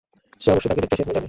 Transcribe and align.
সে 0.43 0.47
অবশ্যই 0.53 0.69
তাকে 0.71 0.81
দেখতে 0.83 0.95
সেখানে 0.97 1.09
যাবে। 1.13 1.19